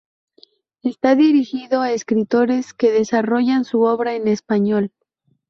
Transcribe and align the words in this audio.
Está 0.81 1.13
dirigido 1.13 1.81
a 1.83 1.91
escritores 1.91 2.73
que 2.73 2.89
desarrollan 2.91 3.65
su 3.65 3.81
obra 3.83 4.15
en 4.15 4.27
español. 4.27 4.91